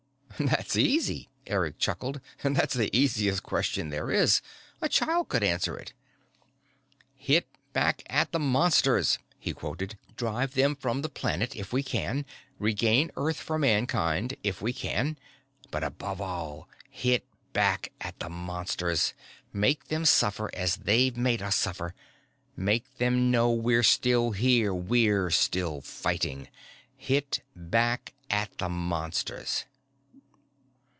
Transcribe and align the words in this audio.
"That's 0.43 0.75
easy," 0.75 1.29
Eric 1.45 1.77
chuckled. 1.77 2.19
"That's 2.41 2.73
the 2.73 2.89
easiest 2.97 3.43
question 3.43 3.89
there 3.91 4.09
is. 4.09 4.41
A 4.81 4.89
child 4.89 5.29
could 5.29 5.43
answer 5.43 5.77
it: 5.77 5.93
"Hit 7.13 7.47
back 7.73 8.01
at 8.07 8.31
the 8.31 8.39
Monsters," 8.39 9.19
he 9.37 9.53
quoted. 9.53 9.99
"_Drive 10.15 10.53
them 10.53 10.75
from 10.75 11.03
the 11.03 11.09
planet, 11.09 11.55
if 11.55 11.71
we 11.71 11.83
can. 11.83 12.25
Regain 12.57 13.11
Earth 13.17 13.37
for 13.37 13.59
Mankind, 13.59 14.35
if 14.41 14.63
we 14.63 14.73
can. 14.73 15.15
But 15.69 15.83
above 15.83 16.19
all, 16.19 16.67
hit 16.89 17.23
back 17.53 17.91
at 18.01 18.17
the 18.17 18.27
Monsters. 18.29 19.13
Make 19.53 19.89
them 19.89 20.05
suffer 20.05 20.49
as 20.55 20.77
they've 20.77 21.15
made 21.15 21.43
us 21.43 21.55
suffer. 21.55 21.93
Make 22.55 22.97
them 22.97 23.29
know 23.29 23.51
we're 23.51 23.83
still 23.83 24.31
here, 24.31 24.73
we're 24.73 25.29
still 25.29 25.81
fighting. 25.81 26.47
Hit 26.97 27.43
back 27.55 28.15
at 28.31 28.57
the 28.57 28.69
Monsters. 28.69 29.65